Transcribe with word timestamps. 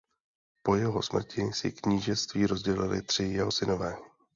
Po 0.65 0.75
jeho 0.81 1.01
smrti 1.01 1.53
si 1.53 1.71
knížectví 1.71 2.45
rozdělili 2.47 3.01
tři 3.01 3.23
jeho 3.23 3.51
synové. 3.51 3.97